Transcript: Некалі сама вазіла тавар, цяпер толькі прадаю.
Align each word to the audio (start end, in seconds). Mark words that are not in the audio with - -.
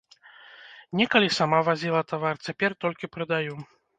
Некалі 1.01 1.27
сама 1.39 1.59
вазіла 1.67 2.01
тавар, 2.13 2.35
цяпер 2.49 2.71
толькі 2.87 3.13
прадаю. 3.17 3.53